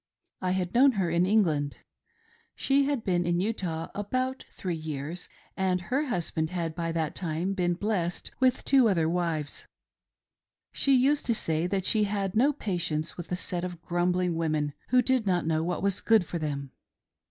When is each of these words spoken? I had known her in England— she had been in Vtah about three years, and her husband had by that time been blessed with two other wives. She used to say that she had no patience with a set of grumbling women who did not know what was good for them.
I 0.41 0.53
had 0.53 0.73
known 0.73 0.93
her 0.93 1.11
in 1.11 1.27
England— 1.27 1.77
she 2.55 2.85
had 2.85 3.03
been 3.03 3.23
in 3.23 3.37
Vtah 3.37 3.91
about 3.93 4.45
three 4.51 4.73
years, 4.75 5.29
and 5.55 5.79
her 5.79 6.05
husband 6.07 6.49
had 6.49 6.73
by 6.73 6.91
that 6.91 7.13
time 7.13 7.53
been 7.53 7.75
blessed 7.75 8.31
with 8.39 8.65
two 8.65 8.89
other 8.89 9.07
wives. 9.07 9.65
She 10.71 10.95
used 10.95 11.27
to 11.27 11.35
say 11.35 11.67
that 11.67 11.85
she 11.85 12.05
had 12.05 12.33
no 12.35 12.51
patience 12.51 13.15
with 13.15 13.31
a 13.31 13.35
set 13.35 13.63
of 13.63 13.79
grumbling 13.83 14.33
women 14.35 14.73
who 14.87 15.03
did 15.03 15.27
not 15.27 15.45
know 15.45 15.63
what 15.63 15.83
was 15.83 16.01
good 16.01 16.25
for 16.25 16.39
them. 16.39 16.71